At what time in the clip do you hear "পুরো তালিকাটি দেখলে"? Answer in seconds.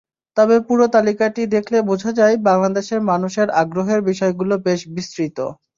0.67-1.77